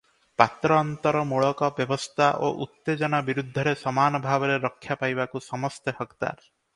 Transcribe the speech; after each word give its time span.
ପାତ୍ରଅନ୍ତରମୂଳକ 0.41 1.67
ବ୍ୟବସ୍ଥା 1.79 2.29
ଓ 2.47 2.49
ଉତ୍ତେଜନା 2.65 3.19
ବିରୁଦ୍ଧରେ 3.29 3.73
ସମାନ 3.83 4.23
ଭାବରେ 4.27 4.55
ରକ୍ଷା 4.65 4.99
ପାଇବାକୁ 5.03 5.43
ସମସ୍ତେ 5.49 5.95
ହକଦାର। 6.01 6.35